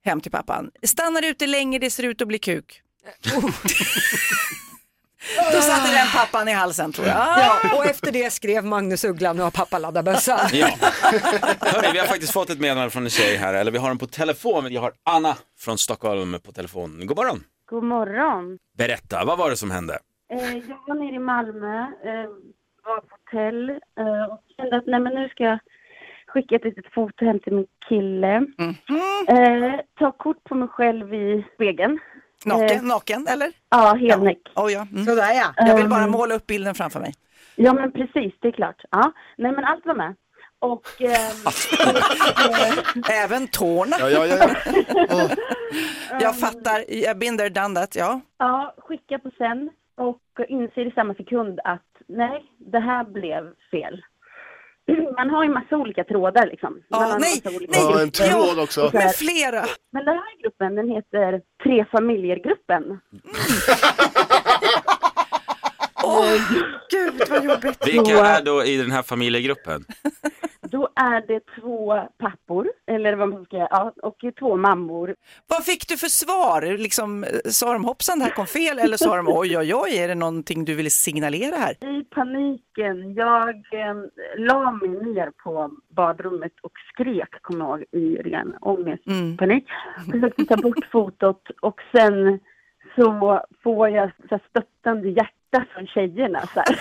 [0.07, 0.71] hem till pappan.
[0.83, 2.83] Stannar ute länge, det ser ut att bli kuk.
[5.53, 7.17] Då satte den pappan i halsen tror jag.
[7.17, 10.39] Ja, och efter det skrev Magnus Uggla, nu har pappa laddat bössan.
[10.53, 10.69] Ja.
[11.61, 13.99] Hörni, vi har faktiskt fått ett meddelande från en tjej här, eller vi har den
[13.99, 14.73] på telefon.
[14.73, 17.07] Jag har Anna från Stockholm på telefon.
[17.07, 17.45] God morgon.
[17.71, 18.59] God morgon.
[18.79, 19.99] Berätta, vad var det som hände?
[20.33, 22.29] Eh, jag var nere i Malmö, eh,
[22.85, 25.59] var på hotell eh, och kände att nej, men nu ska jag
[26.27, 28.35] skicka ett litet foto hem till min kille.
[29.29, 31.99] Eh, ta kort på mig själv i spegeln.
[32.45, 33.53] Naken, Eh, naken eller?
[33.71, 34.39] Ja, helnäck.
[34.55, 34.87] Oh, ja.
[34.93, 35.05] Mm.
[35.05, 35.53] Sådär ja.
[35.67, 37.15] Jag vill bara Um, måla upp bilden framför mig.
[37.57, 38.83] Ja, men precis, det är klart.
[38.91, 39.13] Ja.
[39.39, 40.15] Nej, men allt var med.
[40.59, 40.87] Och...
[41.01, 41.47] ehm,
[43.11, 43.97] Även tårna.
[44.01, 44.49] Ja, ja, ja.
[46.21, 48.21] Jag fattar, jag there, done that, ja.
[48.39, 54.03] Ja, skicka på sen och inser i samma sekund att nej, det här blev fel.
[55.17, 56.83] Man har ju massa olika trådar liksom.
[56.91, 58.91] Man har Ja, en nej, massa olika nej, Ja, en tråd också.
[58.93, 59.65] Med flera.
[59.93, 62.83] Men den här gruppen, den heter Tre familjer-gruppen.
[66.05, 66.33] Åh,
[66.91, 67.87] gud vad jobbigt.
[67.87, 69.85] Vilka är då i den här familjegruppen?
[70.77, 75.15] Då är det två pappor, eller vad man ska säga, ja, och två mammor.
[75.47, 76.79] Vad fick du för svar?
[76.79, 79.99] Liksom, eh, sa de hoppsan det här kom fel eller sa de oj oj oj
[79.99, 81.73] är det någonting du ville signalera här?
[81.73, 83.95] I paniken, jag eh,
[84.39, 89.65] la mig ner på badrummet och skrek, kommer jag ihåg, i ren ångestpanik.
[90.13, 92.41] Försökte ta bort fotot och sen
[92.95, 96.41] så får jag så här, stöttande hjärta från tjejerna.
[96.41, 96.81] Så här.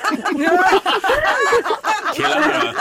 [2.16, 2.74] Killarna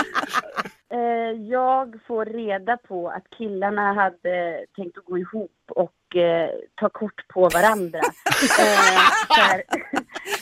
[0.94, 6.48] Eh, jag får reda på att killarna hade tänkt att gå ihop och eh,
[6.80, 7.98] ta kort på varandra.
[8.58, 9.62] eh, här,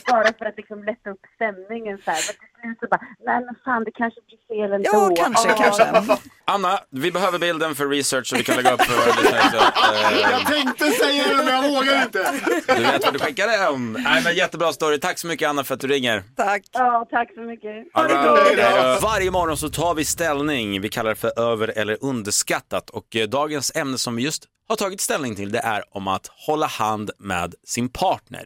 [0.10, 1.98] bara för att liksom lätta upp stämningen.
[2.04, 2.20] Så här.
[2.28, 4.88] Men till slut så bara, nej men fan det kanske blir fel ändå.
[4.92, 5.54] Ja, kanske, Ja.
[5.58, 6.16] kanske.
[6.44, 9.42] Anna, vi behöver bilden för research så vi kan lägga upp för våra lyssnare.
[9.50, 12.32] Så, eh, Jag tänkte säga det men jag vågar inte.
[12.76, 13.92] Du vet vad du skickade om.
[13.92, 14.98] Nej, men jättebra story.
[15.00, 16.22] Tack så mycket Anna för att du ringer.
[16.36, 16.62] Tack.
[16.72, 17.70] Ja, tack så mycket.
[17.94, 18.98] Ha det bra.
[19.02, 20.80] Varje morgon så tar vi ställning.
[20.80, 22.90] Vi kallar det för över eller underskattat.
[22.90, 26.26] Och eh, dagens ämne som vi just har tagit ställning till det är om att
[26.46, 28.44] hålla hand med sin partner.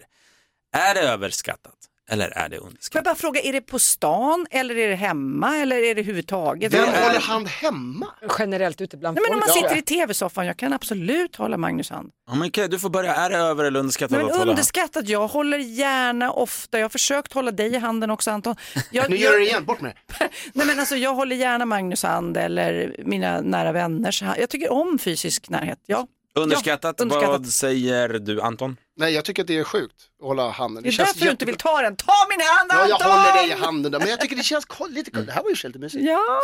[0.76, 1.72] Är det överskattat
[2.10, 3.04] eller är det Får jag underskattat?
[3.04, 6.72] bara fråga, är det på stan eller är det hemma eller är det överhuvudtaget?
[6.74, 8.06] Vem Eller- håller hand hemma?
[8.38, 9.58] Generellt ute bland Nej, men om man folk.
[9.70, 12.10] sitter i tv-soffan, jag kan absolut hålla Magnus hand.
[12.28, 13.14] Ja, men okej, du får börja.
[13.14, 16.84] Är det över eller underskattat Nej, att men hålla underskattat, jag håller gärna ofta, jag
[16.84, 18.56] har försökt hålla dig i handen också Anton.
[18.90, 20.28] Jag, Nu gör du det igen, bort med det.
[20.52, 24.38] Nej men alltså jag håller gärna Magnus hand eller mina nära vänners hand.
[24.40, 26.06] Jag tycker om fysisk närhet, ja.
[26.36, 26.94] Underskattat.
[26.98, 27.40] Ja, underskattat.
[27.40, 28.76] Vad säger du Anton?
[28.96, 30.82] Nej, jag tycker att det är sjukt att hålla handen.
[30.82, 31.96] Det är därför du inte vill ta den.
[31.96, 33.20] Ta min hand Ja, jag Anton!
[33.20, 35.26] håller dig i handen då, men jag tycker det känns lite kul.
[35.26, 36.04] Det här var ju lite mysigt.
[36.04, 36.40] Ja,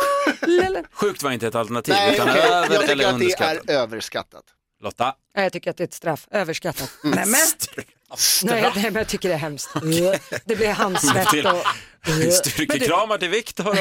[0.47, 0.83] lille.
[0.91, 2.41] Sjukt var inte ett alternativ, Nej, utan okej.
[2.41, 3.19] över jag tycker att
[3.67, 4.43] det är överskattat.
[4.83, 5.15] Lotta?
[5.35, 6.91] Nej, Jag tycker att det är ett straff, överskattat.
[7.03, 7.39] Nej, men,
[8.43, 9.69] Nej, nej, men jag tycker det är hemskt.
[10.45, 11.63] Det blir handsvett och...
[12.33, 13.77] Styrkekramar till Viktor.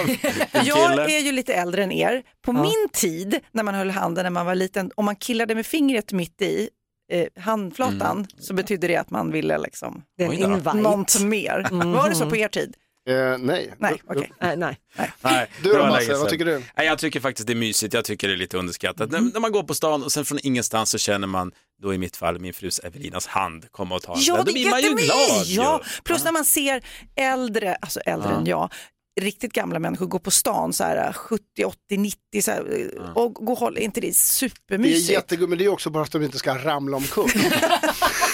[0.64, 2.22] jag är ju lite äldre än er.
[2.44, 5.66] På min tid när man höll handen när man var liten, om man killade med
[5.66, 6.68] fingret mitt i
[7.12, 10.72] eh, handflatan så betydde det att man ville liksom Det är en invite.
[10.76, 11.68] något mer.
[11.94, 12.74] Var det så på er tid?
[13.08, 13.74] Eh, nej.
[13.78, 14.32] Nej, okej.
[14.40, 14.78] Nej, nej.
[15.22, 16.62] Nej, Du det då Masse, vad tycker du?
[16.76, 19.08] Nej, jag tycker faktiskt det är mysigt, jag tycker det är lite underskattat.
[19.10, 19.24] Mm.
[19.24, 21.98] När, när man går på stan och sen från ingenstans så känner man då i
[21.98, 24.20] mitt fall min frus Evelinas hand komma och ta en.
[24.22, 25.44] Ja, då det blir man ju glad.
[25.46, 26.02] Ja, ju.
[26.04, 26.84] plus när man ser
[27.16, 28.38] äldre, alltså äldre Ja.
[28.38, 28.72] än jag,
[29.20, 33.52] riktigt gamla människor gå på stan så här 70, 80, 90 så här, och gå
[33.52, 35.10] och hålla, är inte det Det är supermysigt?
[35.10, 37.30] jättegulligt, men det är också bara att de inte ska ramla omkull.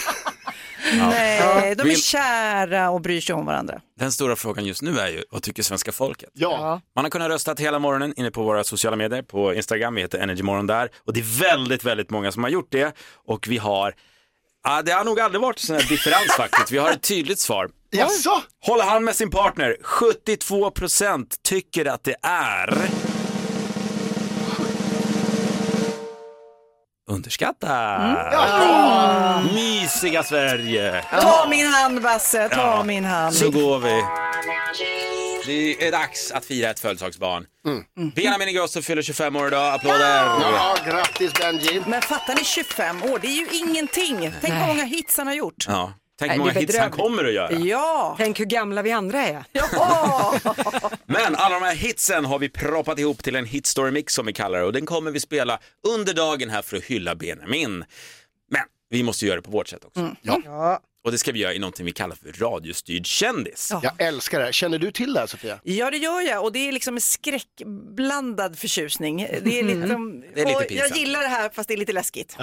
[0.97, 3.81] Nej, de är kära och bryr sig om varandra.
[3.99, 6.31] Den stora frågan just nu är ju, vad tycker svenska folket?
[6.33, 6.81] Ja.
[6.95, 10.19] Man har kunnat rösta hela morgonen inne på våra sociala medier, på Instagram, vi heter
[10.19, 10.89] Energymorgon där.
[11.07, 12.97] Och det är väldigt, väldigt många som har gjort det.
[13.27, 13.95] Och vi har,
[14.65, 16.73] ja, det har nog aldrig varit sån här differens faktiskt.
[16.73, 17.71] Vi har ett tydligt svar.
[17.91, 18.43] Jaså?
[18.67, 19.77] Håller han med sin partner?
[19.83, 22.79] 72% tycker att det är...
[27.11, 28.33] Underskattat.
[30.03, 31.05] Mysiga Sverige.
[31.11, 32.83] Ta min hand Basse, ta Ja.
[32.85, 33.35] min hand.
[33.35, 34.03] Så går vi.
[35.47, 37.45] Det är dags att fira ett födelsedagsbarn.
[38.15, 40.25] Benjamin Ingrosso fyller 25 år idag, applåder!
[40.25, 41.83] Ja, grattis Benji.
[41.87, 44.33] Men fattar ni 25 år, det är ju ingenting.
[44.41, 45.65] Tänk hur många hits han har gjort.
[45.69, 45.93] Ja.
[46.19, 47.07] Tänk Nej, hur många det är hits han bedrövligt.
[47.09, 47.53] kommer att göra.
[47.53, 49.45] Ja, Tänk hur gamla vi andra är.
[51.07, 54.33] Men alla de här hitsen har vi proppat ihop till en hitstory mix som vi
[54.33, 55.59] kallar det och den kommer vi spela
[55.89, 57.85] under dagen här för att hylla Benjamin.
[58.91, 60.17] Vi måste göra det på vårt sätt också.
[60.23, 60.81] Ja.
[61.05, 63.73] Och det ska vi göra i någonting vi kallar för radiostyrd kändis.
[63.83, 64.53] Jag älskar det här.
[64.53, 65.61] Känner du till det här Sofia?
[65.63, 69.17] Ja det gör jag och det är liksom en skräckblandad förtjusning.
[69.43, 70.97] Det är, liksom, Det är lite och jag pinsamt.
[70.97, 72.37] gillar det här fast det är lite läskigt.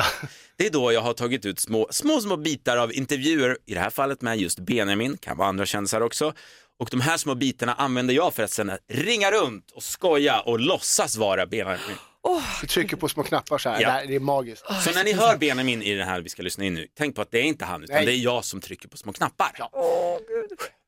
[0.58, 3.80] Det är då jag har tagit ut små, små, små bitar av intervjuer, i det
[3.80, 6.34] här fallet med just Benjamin, kan vara andra kändisar också.
[6.80, 10.60] Och de här små bitarna använder jag för att sen ringa runt och skoja och
[10.60, 11.80] låtsas vara Benjamin.
[12.62, 13.82] Du trycker på små knappar så här.
[13.82, 14.02] Ja.
[14.02, 14.66] Det, det är magiskt.
[14.84, 17.22] Så när ni hör Benjamin i den här vi ska lyssna in nu, tänk på
[17.22, 18.06] att det är inte han utan Nej.
[18.06, 19.52] det är jag som trycker på små knappar.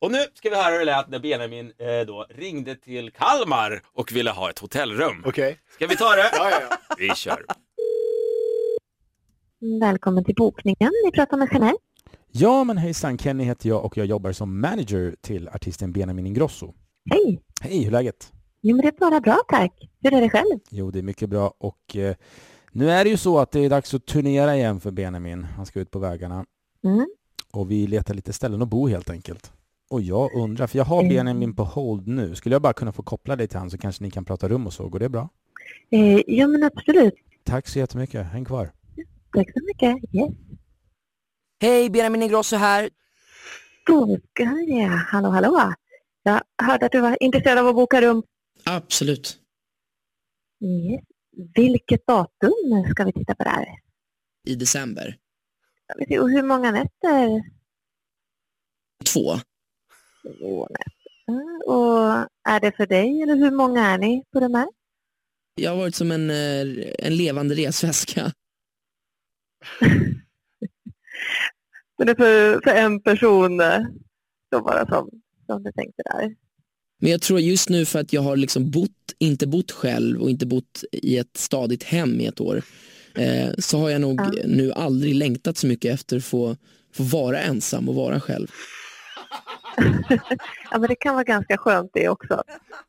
[0.02, 3.82] Och nu ska vi höra hur det lät när Benjamin eh, då ringde till Kalmar
[3.94, 5.24] och ville ha ett hotellrum.
[5.26, 5.60] Okej.
[5.74, 6.30] Ska vi ta det?
[6.34, 6.78] Ja, ja, ja.
[6.98, 7.46] Vi kör.
[9.80, 10.92] Välkommen till bokningen.
[11.06, 11.78] Ni pratar med Jeanette.
[12.32, 13.18] Ja, men hejsan.
[13.18, 16.74] Kenny heter jag och jag jobbar som manager till artisten Benjamin Ingrosso.
[17.10, 17.42] Hej!
[17.62, 18.32] Hej, hur är läget?
[18.62, 19.90] Jo, men det är bara bra tack.
[20.02, 20.60] Hur är det själv?
[20.70, 22.16] Jo, det är mycket bra och eh,
[22.72, 25.44] nu är det ju så att det är dags att turnera igen för Benjamin.
[25.44, 26.46] Han ska ut på vägarna
[26.84, 27.08] Mm.
[27.54, 29.52] och vi letar lite ställen att bo helt enkelt.
[29.90, 31.10] Och jag undrar, för jag har Mm.
[31.16, 32.36] Benjamin på hold nu.
[32.36, 34.68] Skulle jag bara kunna få koppla dig till han så kanske ni kan prata rum
[34.68, 34.90] och så.
[34.90, 35.30] Går det bra?
[35.90, 37.14] Eh, ja, men absolut.
[37.44, 38.26] Tack så jättemycket.
[38.26, 38.72] Häng kvar.
[39.36, 40.14] Tack så mycket.
[40.16, 40.34] Yes.
[41.62, 42.90] Hej, Benjamin Ingrosso här.
[43.88, 44.44] Då ska.
[45.12, 45.74] Hallå, hallå.
[46.24, 48.24] Jag hörde att du var intresserad av att boka rum.
[48.70, 49.40] Absolut.
[50.64, 51.04] Yes.
[51.56, 52.54] Vilket datum
[52.92, 53.66] ska vi titta på där?
[54.48, 55.18] I december.
[56.20, 57.44] Och hur många nätter?
[59.14, 59.36] Två.
[60.40, 60.94] Två nätter.
[61.28, 64.68] Mm, Och är det för dig eller hur många är ni på de här?
[65.56, 66.62] Jag har varit som en, eh,
[67.00, 68.32] en levande resväska.
[71.98, 73.80] Men det är för, för en person eh,
[74.54, 75.10] så bara som,
[75.46, 76.36] som du tänkte där.
[77.00, 80.30] Men jag tror just nu för att jag har liksom bott, inte bott själv och
[80.30, 82.62] inte bott i ett stadigt hem i ett år,
[83.16, 84.32] eh, så har jag nog Ja.
[84.46, 86.56] nu aldrig längtat så mycket efter att få,
[86.94, 88.48] få vara ensam och vara själv.
[90.72, 92.34] Ja, men det kan vara ganska skönt det också.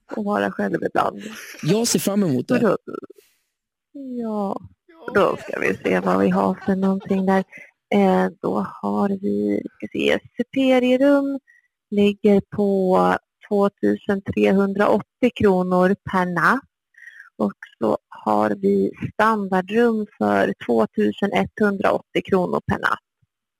[0.07, 1.23] Att vara själv ibland.
[1.63, 2.59] Jag ser fram emot det.
[2.59, 2.77] Då,
[3.93, 4.61] ja,
[5.15, 7.45] då ska vi se vad vi har för någonting där.
[7.95, 11.39] Eh, då har vi, ska se, superirum
[11.91, 12.99] ligger på
[13.49, 16.61] 2380 kronor per natt.
[17.37, 22.99] Och så har vi standardrum för 2180 kronor per natt.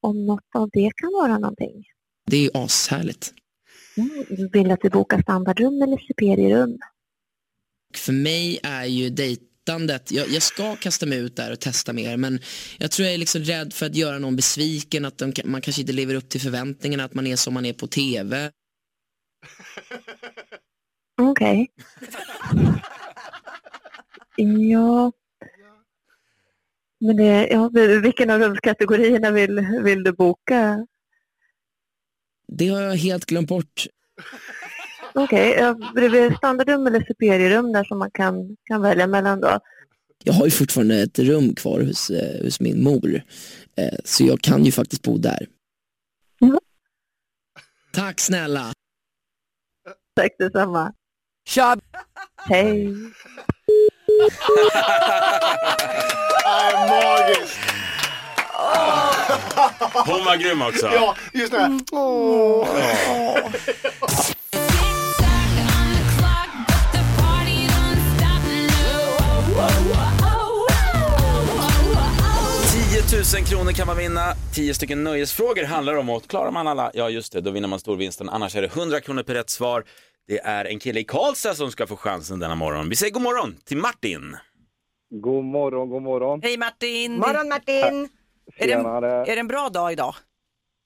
[0.01, 1.85] Om något av det kan vara någonting.
[2.27, 3.35] Det är ju ashärligt.
[3.97, 6.79] Mm, vill du att vi bokar standardrum eller superirum?
[7.95, 12.17] För mig är ju dejtandet, jag, jag ska kasta mig ut där och testa mer
[12.17, 12.41] men
[12.79, 15.83] jag tror jag är liksom rädd för att göra någon besviken, att de, man kanske
[15.83, 18.51] inte lever upp till förväntningarna, att man är som man är på TV.
[21.21, 21.69] Okej.
[24.37, 25.13] Ja.
[27.01, 27.71] Men det, ja,
[28.03, 30.87] vilken av rumskategorierna vill, vill du boka?
[32.53, 33.87] Det har jag helt glömt bort.
[35.15, 39.61] Okej, ja, bredvid standardrum eller superierum där som man kan, kan välja mellan då?
[40.25, 43.23] Jag har ju fortfarande ett rum kvar hos, eh, hos min mor,
[43.77, 45.47] eh, så jag kan ju faktiskt bo där.
[46.39, 46.61] Ja.
[47.93, 48.73] Tack snälla.
[50.19, 50.93] Tack detsamma.
[51.49, 51.77] Tja!
[52.49, 52.95] Hej.
[56.45, 57.59] Nej, magiskt.
[60.07, 60.87] Hon var grym också.
[60.87, 61.81] Ja, just det.
[61.93, 62.69] Åh.
[63.07, 63.51] Ja.
[73.09, 74.35] 10 000 kronor kan man vinna.
[74.55, 77.81] 10 stycken nöjesfrågor handlar om och klarar man alla, ja just det, då vinner man
[77.81, 78.29] storvinsten.
[78.29, 79.85] Annars är det 100 kronor per rätt svar.
[80.29, 82.89] Det är en kille i Karlstad som ska få chansen denna morgon.
[82.89, 84.37] Vi säger god morgon till Martin.
[85.11, 86.41] God morgon, god morgon.
[86.43, 87.13] Hej Martin!
[87.19, 88.09] Morgon Martin!
[88.57, 90.15] Är det, en, är det en bra dag idag?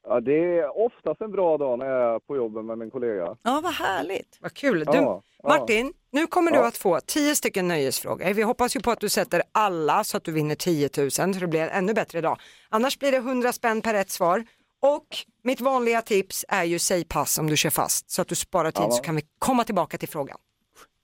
[0.08, 3.36] Ja, det är oftast en bra dag när jag är på jobbet med min kollega.
[3.42, 4.38] Ja, vad härligt.
[4.40, 4.78] Vad kul.
[4.78, 5.48] Du, Ja, ja.
[5.48, 6.66] Martin, nu kommer du Ja.
[6.66, 8.32] att få 10 stycken nöjesfrågor.
[8.34, 11.26] Vi hoppas ju på att du sätter alla så att du vinner 10 000 så
[11.26, 12.38] det blir en ännu bättre dag.
[12.68, 14.44] Annars blir det 100 spänn per rätt svar.
[14.82, 15.06] Och
[15.44, 18.70] mitt vanliga tips är ju säg pass om du kör fast så att du sparar
[18.70, 18.90] tid Ja.
[18.90, 20.38] så kan vi komma tillbaka till frågan.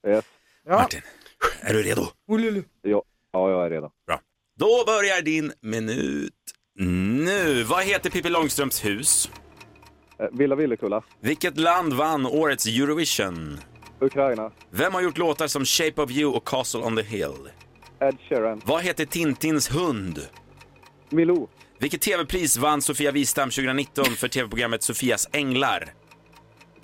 [0.08, 0.24] Yes.
[0.68, 1.00] Martin,
[1.60, 2.06] är du redo?
[2.82, 3.90] Ja, ja, jag är redo.
[4.06, 4.20] Bra.
[4.58, 6.34] Då börjar din minut
[6.78, 7.62] nu.
[7.62, 9.30] Vad heter Pippi Långstrumps hus?
[10.18, 13.60] Eh, Villa Villekulla, Vilket land vann årets Eurovision?
[14.00, 17.50] Ukraina, Vem har gjort låtar som Shape of You och Castle on the Hill?
[18.00, 20.28] Ed Sheeran, Vad heter Tintins hund?
[21.10, 25.92] Milou, Vilket tv-pris vann Sofia Wistam 2019 för tv-programmet Sofias Änglar?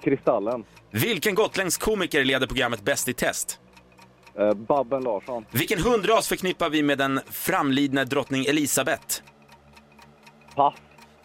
[0.04, 3.58] Kristallen, Vilken gotländsk komiker leder programmet Bäst i test?
[4.38, 9.22] eh, Babben Larsson, Vilken hundras förknippar vi med den framlidne drottning Elisabeth?
[10.54, 10.74] Pass,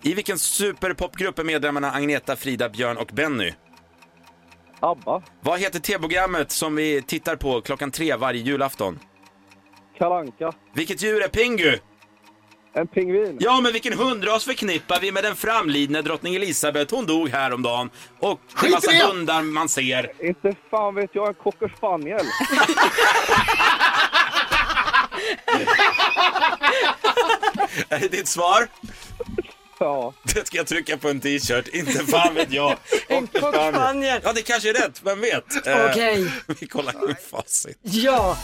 [0.01, 3.53] I vilken superpopgrupp är medlemmarna Agneta, Frida, Björn och Benny?
[4.79, 8.99] Abba, Vad heter tv-programmet som vi tittar på klockan tre varje julafton?
[9.97, 11.77] Kalanka, Vilket djur är Pingu?
[12.73, 16.95] En pingvin, Ja, men vilken hundras förknippar vi med den framlidne drottning Elisabeth?
[16.95, 17.89] Hon dog häromdagen.
[18.19, 19.03] Och det är Skit i massa det!
[19.13, 20.11] hundar man ser.
[20.25, 22.25] inte fan vet jag, en cocker spaniel.
[27.89, 28.67] Är det ditt svar?
[29.79, 30.13] Ja.
[30.35, 32.77] Det ska jag trycka på en t-shirt, inte fan vet jag.
[33.07, 34.21] En cockspaniel.
[34.23, 35.67] Ja, det kanske är rätt, vem vet?
[35.67, 36.31] Eh, Okej.
[36.59, 37.77] Vi kollar i facit.
[37.81, 38.37] Ja.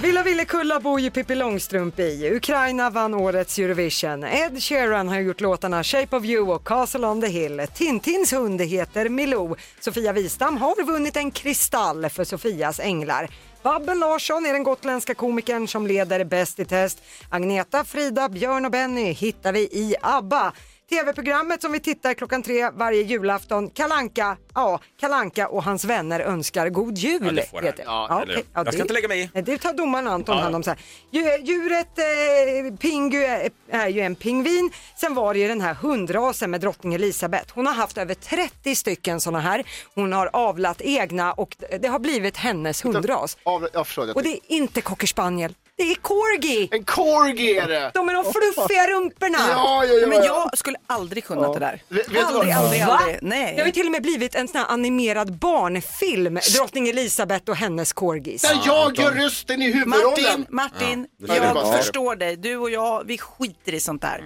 [0.00, 2.30] Villa Villekulla bor ju Pippi Långstrump i.
[2.34, 4.24] Ukraina vann årets Eurovision.
[4.24, 7.66] Ed Sheeran har gjort låtarna Shape of You och Castle on the Hill.
[7.74, 9.56] Tintins hund heter Milou.
[9.80, 13.30] Sofia Wistam har vunnit en kristall för Sofias änglar.
[13.62, 17.02] Babben Larsson är den gotländska komikern som leder Bäst i test.
[17.28, 20.52] Agneta, Frida, Björn och Benny hittar vi i ABBA.
[20.92, 26.68] TV-programmet som vi tittar klockan tre varje julafton, Kalanka, ja, Kalanka och hans vänner önskar
[26.68, 27.20] god jul.
[27.24, 27.64] Ja, det får han.
[27.76, 27.82] det.
[27.86, 28.44] Ja, eller- okej.
[28.54, 29.42] jag ska inte lägga mig i.
[29.42, 30.42] Det tar domaren Anton Ja.
[30.42, 30.62] hand om.
[30.62, 30.78] Så här.
[31.10, 34.70] Dju- Djuret eh, Pingu är, är ju en pingvin.
[35.00, 37.54] Sen var det ju den här hundrasen med drottning Elisabeth.
[37.54, 39.64] Hon har haft över 30 stycken sådana här.
[39.94, 43.36] Hon har avlat egna och det har blivit hennes hundras.
[43.42, 44.12] Av, jag förstår det.
[44.12, 45.54] Och det är inte cocker spaniel.
[45.76, 46.68] Det är corgi.
[46.72, 47.90] En corgi är det!
[47.94, 49.38] De är de fluffiga rumporna.
[49.50, 50.06] Ja, ja, ja.
[50.06, 51.82] Men jag skulle aldrig kunnat det där.
[51.88, 52.64] Vet- vet du aldrig, vad?
[52.64, 52.92] aldrig, Va?
[53.00, 53.18] aldrig.
[53.22, 53.52] Nej.
[53.54, 57.56] Det har ju till och med blivit en sån här animerad barnfilm, drottning Elisabeth och
[57.56, 58.42] hennes corgis.
[58.42, 60.10] Där jag gör rösten i huvudrollen.
[60.10, 62.36] Martin, Martin, Ja, det är jag bara- förstår dig.
[62.36, 64.24] Du och jag, vi skiter i sånt där.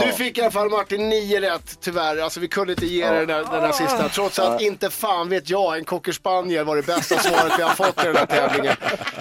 [0.00, 2.18] Du fick i alla fall Martin nio rätt tyvärr.
[2.18, 4.08] Alltså vi kunde inte ge dig den, där- den där sista.
[4.08, 7.74] Trots att inte fan vet jag, en cocker spaniel var det bästa svaret vi har
[7.74, 8.76] fått i den här tävlingen.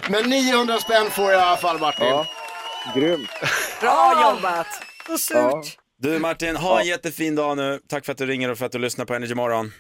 [0.10, 2.06] Men 900 spänn får jag i alla fall Martin.
[2.08, 2.26] Ja.
[2.96, 3.30] Grymt.
[3.82, 4.68] Bra jobbat.
[5.08, 5.36] Så surt.
[5.38, 5.64] Ja.
[5.98, 7.80] Du Martin, ha en jättefin dag nu.
[7.90, 9.72] Tack för att du ringer och för att du lyssnar på Energy Morgon.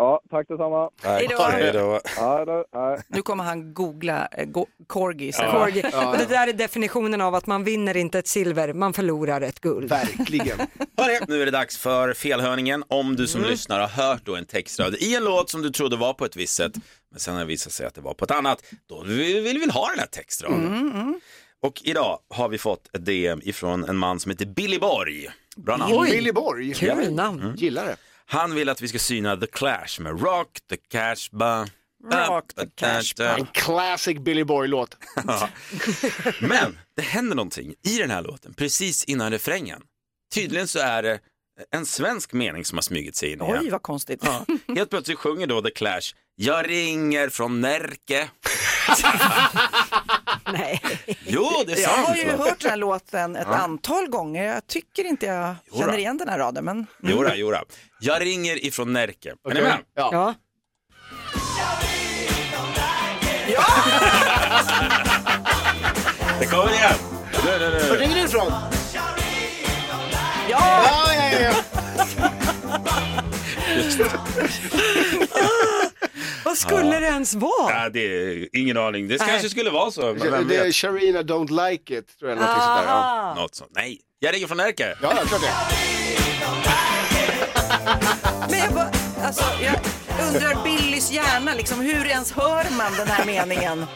[0.00, 0.90] Ja, tack detsamma.
[1.02, 1.42] Hej då.
[1.42, 2.98] Hej då.
[3.08, 4.66] Nu kommer han googla eh, go-.
[4.86, 5.32] Corgi.
[6.12, 9.60] Och det där är definitionen av att man vinner inte ett silver, man förlorar ett
[9.60, 9.88] guld.
[9.88, 10.58] Verkligen.
[10.96, 12.84] Hörrni, nu är det dags för felhörningen.
[12.88, 15.96] Om du som lyssnar har hört då en textrad i en låt som du trodde
[15.96, 16.72] var på ett visst sätt,
[17.10, 19.58] men sen har det visat sig att det var på ett annat, då vill vi
[19.58, 21.20] väl ha den här textraden.
[21.62, 25.28] Och idag har vi fått ett DM ifrån en man som heter Billy Borg.
[25.56, 25.94] Bra namn.
[25.96, 26.10] Oj.
[26.10, 26.74] Billy Borg.
[26.74, 27.54] Kul namn.
[27.56, 27.96] Gillar det.
[28.32, 31.66] Han vill att vi ska syna The Clash med Rock the Cash ba.
[32.12, 33.24] Rock the Cash ba.
[33.24, 34.96] En classic Billy Borg-låt.
[35.26, 35.48] Ja.
[36.40, 39.82] Men det händer någonting i den här låten precis innan refrängen.
[40.34, 41.18] Tydligen så är det
[41.70, 44.20] en svensk mening som har smugit sig in Oj, vad konstigt.
[44.24, 44.46] Ja.
[44.74, 48.30] Helt plötsligt sjunger då The Clash Jag ringer från Närke.
[50.58, 50.80] Nej.
[51.26, 52.06] Jo, det är Jag sant.
[52.08, 53.56] har ju hört den här låten ett Ja.
[53.56, 54.44] antal gånger.
[54.44, 55.78] Jag tycker inte jag Jodå.
[55.80, 56.64] känner igen den här raden.
[56.64, 56.86] Men...
[57.02, 57.58] Jodå, jodå.
[58.00, 59.34] Jag ringer ifrån Närke.
[59.50, 59.78] Är ni med?
[59.94, 60.08] Ja.
[60.12, 60.34] Ja.
[66.40, 66.94] Det kommer igen.
[67.44, 68.52] Nu, nu, Var ringer du ifrån?
[70.48, 70.84] Ja!
[71.08, 71.52] Ja, ja, ja.
[76.44, 77.82] Vad skulle det ens vara?
[77.82, 79.08] Ja, det är ingen aning.
[79.08, 79.28] Det Nej.
[79.28, 80.00] kanske skulle vara så.
[80.02, 80.74] Men vem Det är vet?
[80.74, 82.38] Sharina Don't Like It, tror jag.
[82.38, 82.92] eller någonting sånt där.
[82.92, 83.34] Ja, Ah.
[83.34, 83.70] Något sånt.
[83.74, 84.96] Nej, jag ringer från Närke.
[85.02, 85.52] ja ja, klart det.
[88.50, 88.90] Men jag, bara,
[89.24, 89.74] alltså, jag
[90.28, 93.86] undrar Billys hjärna, liksom, hur ens hör man den här meningen?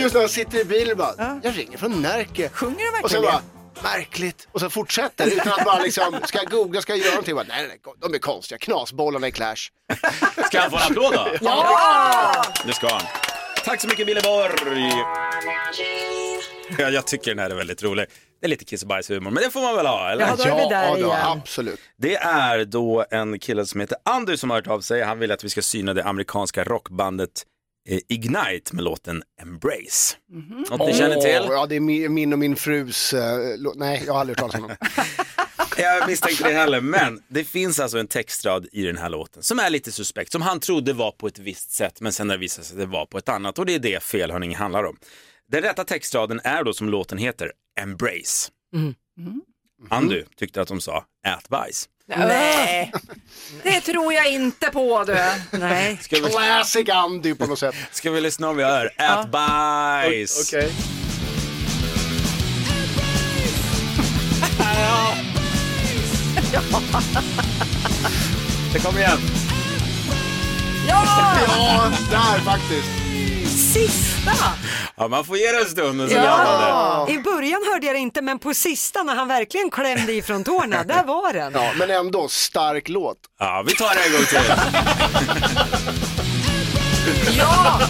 [0.00, 2.48] Just när han sitter i bilen bara, jag ringer från Närke.
[2.52, 4.48] Sjunger de Och sen verkligen bara, märkligt.
[4.52, 7.34] Och så fortsätter utan att bara liksom, ska jag googla, ska jag göra någonting?
[7.34, 9.70] Bara, nej, nej, nej, de är konstiga, knasbollarna i Clash.
[10.46, 11.28] Ska han få en applåd då?
[11.40, 12.44] Ja!
[12.66, 13.02] Det ska han.
[13.64, 14.92] Tack så mycket Wille Borg.
[16.78, 18.06] Ja, jag tycker den här är väldigt rolig.
[18.40, 20.26] Det är lite kiss och bajshumor, men det får man väl ha, eller?
[20.26, 21.18] Ja, då är vi där ja, då, igen.
[21.24, 21.80] absolut.
[21.96, 25.02] Det är då en kille som heter Andy som har hört av sig.
[25.02, 27.42] Han vill att vi ska syna det amerikanska rockbandet
[28.08, 30.16] Ignite med låten Embrace.
[30.70, 31.40] Något ni känner till?
[31.50, 33.38] Åh, Ja, det är mi- min och min frus, eh,
[33.74, 34.76] nej, jag har aldrig hört talas om dem.
[35.78, 39.58] Jag misstänkte det heller, men det finns alltså en textrad i den här låten som
[39.58, 42.40] är lite suspekt, som han trodde var på ett visst sätt, men sen har det
[42.40, 44.96] visat sig att det var på ett annat och det är det felhörningen handlar om.
[45.52, 48.50] Den rätta textraden är då som låten heter, Embrace.
[49.90, 51.88] Andy tyckte att de sa ät bajs.
[52.08, 52.92] Nej,
[53.62, 55.18] det tror jag inte på du.
[55.58, 55.98] Nej.
[56.02, 57.74] Ska vi, Classic Andy på något sätt.
[57.92, 58.86] ska vi lyssna om vi hör?
[58.86, 60.48] Ät bajs!
[60.48, 60.72] Okej.
[68.72, 69.18] Det kommer igen.
[70.88, 71.34] Ja!
[71.46, 73.05] Ja, där faktiskt.
[73.76, 74.32] Sista!
[74.96, 76.14] Ja, man får ge det en stund och så.
[76.14, 77.06] Ja.
[77.10, 80.84] I början hörde jag det inte, men på sista när han verkligen klämde ifrån tårna,
[80.84, 81.52] där var den.
[81.54, 83.16] Ja, men ändå, stark låt.
[83.38, 84.52] Ja, vi tar det en gång till.
[87.38, 87.80] Ja!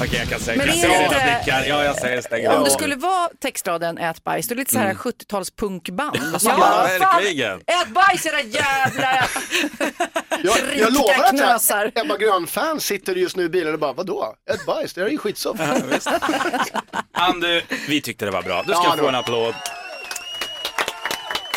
[0.00, 1.64] Okej, jag kan säga, Men jag är det era inte- blickar.
[1.68, 2.64] Ja, jag säger stäng Om av.
[2.64, 6.34] det skulle vara textraden ät bajs, då är det lite så här 70-tals punkband.
[6.34, 7.60] Och så Ja, bara, verkligen.
[7.60, 9.08] Fan, ät bajs era jävla...
[10.44, 11.76] Jag, Rika jag lovar att knösar.
[11.94, 14.34] här, Ebba Grön-fans sitter just nu i bilen och bara, vadå?
[14.50, 15.60] Ett bajs, det är ju skitsoft.
[17.12, 18.62] Andu, vi tyckte det var bra.
[18.66, 19.54] Du ska Ja, få en applåd.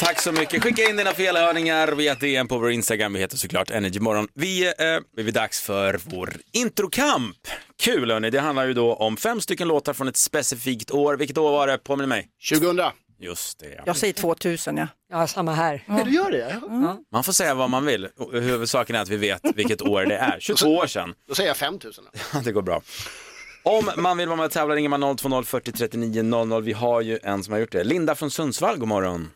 [0.01, 0.63] Tack så mycket.
[0.63, 3.13] Skicka in dina felhörningar via DM på vår Instagram.
[3.13, 4.27] Vi heter såklart Energymorgon.
[4.33, 7.37] Vi eh, är vi dags för vår introkamp.
[7.79, 11.17] Kul hörni, det handlar ju då om fem stycken låtar från ett specifikt år.
[11.17, 11.77] Vilket år var det?
[11.77, 12.27] Påminn mig.
[12.49, 12.85] 2000.
[13.19, 13.73] Just det.
[13.77, 13.83] ja.
[13.85, 14.87] Jag säger 2000 ja.
[15.11, 15.83] Ja, samma här.
[15.87, 16.61] Ja, du gör det?
[17.11, 18.07] Man får säga vad man vill.
[18.31, 20.37] Huvudsaken är att vi vet vilket år det är.
[20.39, 21.13] 22 år sedan.
[21.27, 22.03] Då säger jag 5000.
[22.33, 22.81] Ja, det går bra.
[23.63, 26.63] Om man vill vara med och tävla ringer man 020 40 39 00.
[26.63, 27.83] Vi har ju en som har gjort det.
[27.83, 29.29] Linda från Sundsvall, god morgon.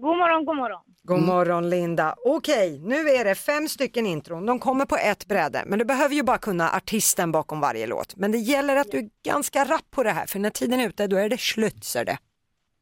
[0.00, 0.80] God morgon, god morgon.
[1.02, 2.14] God morgon Linda.
[2.24, 4.46] Okej, nu är det fem stycken intron.
[4.46, 8.16] De kommer på ett bräde, men du behöver ju bara kunna artisten bakom varje låt.
[8.16, 10.88] Men det gäller att du är ganska rapp på det här, för när tiden är
[10.88, 12.18] ute då är det slut, ser det.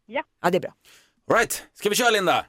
[0.06, 0.22] Ja.
[0.42, 0.72] Ja, det är bra.
[1.30, 2.46] All right, ska vi köra Linda?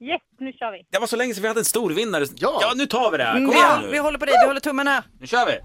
[0.00, 0.86] Yes, nu kör vi.
[0.90, 2.24] Det var så länge sedan vi hade en stor vinnare.
[2.36, 2.58] Ja.
[2.62, 3.36] ja nu tar vi det här.
[3.36, 3.98] Mm, Kom vi, igen håller, vi nu.
[4.02, 5.04] håller på dig, vi håller tummarna.
[5.20, 5.58] Nu kör vi.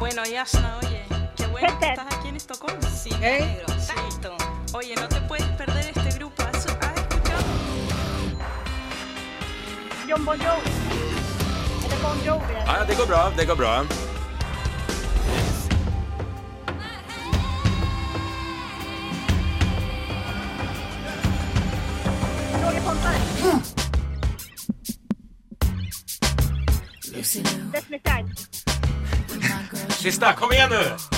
[0.00, 1.04] Bueno, Yashna, oye,
[1.36, 2.82] qué bueno que estás aquí en Estocolmo.
[2.82, 4.30] Sí, me alegro, cierto.
[4.78, 5.47] Oye, no te puedes
[10.08, 10.70] John Bon Jovi.
[11.84, 12.52] Eller Bon Jovi.
[12.66, 13.84] Ja, ja, det går bra, det går bra.
[22.64, 23.20] Roger Pontare.
[27.72, 28.38] Destiny Child.
[29.90, 31.17] Sista, kom igen nu!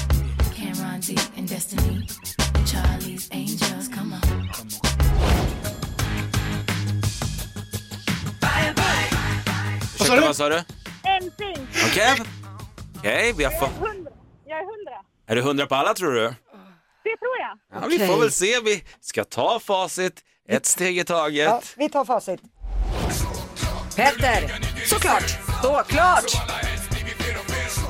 [10.12, 10.56] Ursäkta, vad sa du?
[11.20, 11.84] NSYNC.
[11.90, 12.14] Okej.
[12.98, 13.70] Okej, vi har fått...
[13.70, 14.10] Hundra.
[14.46, 14.96] Jag är hundra.
[15.26, 16.20] Är du hundra på alla tror du?
[16.20, 17.82] Det tror jag.
[17.82, 18.60] Ja, vi får väl se.
[18.64, 21.44] Vi ska ta facit, ett steg i taget.
[21.48, 22.40] Ja, vi tar facit.
[23.96, 26.24] Petter, Såklart, såklart.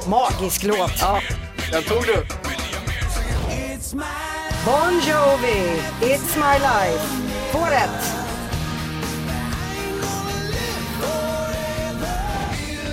[0.09, 0.93] magisk låt.
[1.01, 1.21] Ja.
[1.73, 2.27] Den tog du.
[4.65, 7.05] Bon Jovi, It's My Life.
[7.53, 8.30] Två rätt.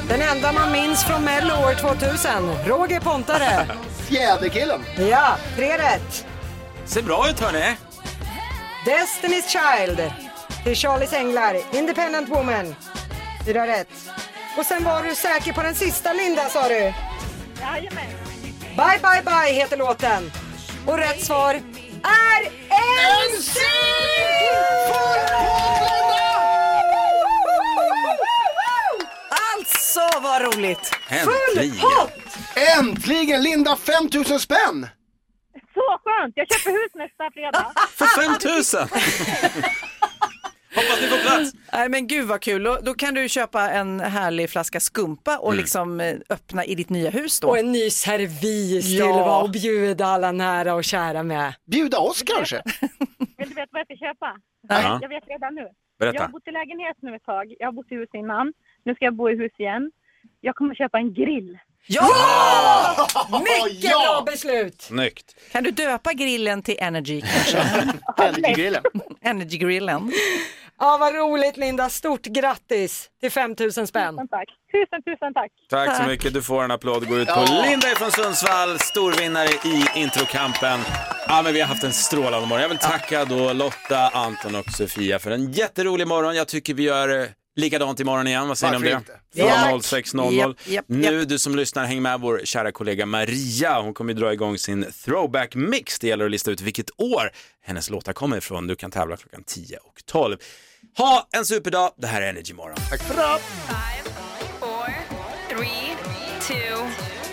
[0.09, 2.31] Den enda man minns från Mello år 2000,
[2.65, 3.67] Roger Pontare.
[4.09, 4.81] Fjäderkillen.
[5.09, 6.25] Ja, tre rätt.
[6.85, 7.75] Ser bra ut hörni.
[8.85, 10.11] Destiny's Child,
[10.63, 12.75] till Charlies Änglar, Independent Woman.
[13.45, 13.89] Fyra rätt.
[14.57, 16.73] Och sen var du säker på den sista Linda sa du.
[17.61, 18.05] Jajamän.
[18.61, 20.31] Bye bye bye heter låten.
[20.87, 21.53] Och rätt svar
[22.03, 22.43] är
[23.29, 23.57] NSYNC!
[29.29, 30.91] Alltså vad roligt.
[31.10, 31.86] Äntligen.
[32.80, 34.88] Äntligen Linda 5000 spänn!
[35.73, 36.34] Så skönt.
[36.36, 37.71] Jag köper hus nästa fredag.
[37.89, 38.80] För 5000!
[40.76, 41.52] Hoppas ni får plats.
[41.73, 45.56] Nej men gud vad kul, då, då kan du köpa en härlig flaska skumpa och
[45.56, 47.47] liksom eh, öppna i ditt nya hus då.
[47.47, 49.08] Och en ny servis till Ja.
[49.26, 51.54] vad och bjuda alla nära och kära med.
[51.71, 52.62] Bjuda oss kanske?
[53.38, 54.36] Vill du veta vad jag ska köpa?
[54.67, 55.00] Ja.
[55.02, 55.67] Jag vet redan nu.
[56.00, 56.15] Berätta.
[56.15, 57.54] Jag har bott i lägenhet nu ett tag.
[57.60, 58.54] Jag har bott i hus innan.
[58.85, 59.92] Nu ska jag bo i hus igen.
[60.42, 61.58] Jag kommer köpa en grill.
[61.88, 63.08] Ja!
[63.32, 64.82] Mycket bra beslut!
[64.82, 65.36] Snyggt.
[65.52, 67.58] Kan du döpa grillen till Energy kanske?
[68.17, 68.84] Energygrillen.
[69.21, 70.12] Energygrillen.
[70.80, 71.90] Ja, vad roligt Linda.
[71.90, 74.13] Stort grattis till 5000 spänn.
[74.15, 74.48] Tusen tack.
[74.71, 75.52] Tusen, tusen tack.
[75.69, 76.34] Tack så mycket.
[76.34, 77.08] Du får en applåd.
[77.08, 77.65] Går ut på Ja.
[77.69, 80.80] Linda från Sundsvall, storvinnare i introkampen.
[81.28, 82.62] Ja, men vi har haft en strålande morgon.
[82.62, 86.36] Jag vill tacka då Lotta, Anton och Sofia för en jätterolig morgon.
[86.36, 88.47] Jag tycker vi gör eh, likadant imorgon igen.
[88.47, 89.01] Vad säger ni om det?
[89.35, 89.81] Från Japp.
[89.81, 90.33] 06.00.
[90.33, 93.81] Japp, japp, Nu, du som lyssnar, häng med vår kära kollega Maria.
[93.81, 95.99] Hon kommer ju dra igång sin throwback mix.
[95.99, 97.31] Det gäller att lista ut vilket år
[97.62, 98.67] hennes låtar kommer ifrån.
[98.67, 100.37] Du kan tävla klockan 10 och 12.
[100.97, 101.91] Ha en superdag.
[101.97, 102.77] Det här är Energy Morgon.
[102.89, 103.15] Tack för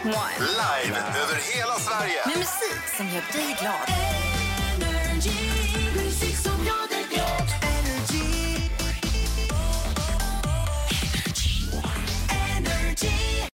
[0.04, 0.38] one.
[0.38, 2.20] Live över hela Sverige.
[2.26, 4.33] Med musik som gör dig glad.